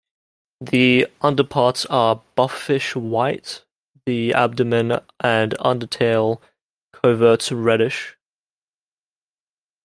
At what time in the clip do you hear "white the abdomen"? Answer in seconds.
2.95-4.93